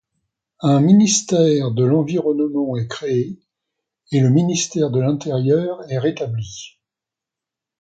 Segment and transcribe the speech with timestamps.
[0.61, 3.37] Un ministère de l'Environnement est créé
[4.11, 6.79] et le ministère de l'Intérieur est rétabli.